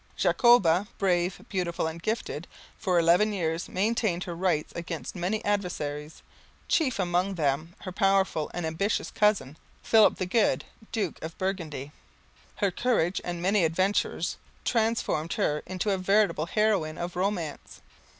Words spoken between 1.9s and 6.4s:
gifted, for eleven years maintained her rights against many adversaries,